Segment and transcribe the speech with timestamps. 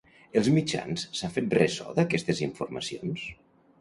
[0.39, 3.29] Els mitjans s'han fet ressò d'aquestes informacions?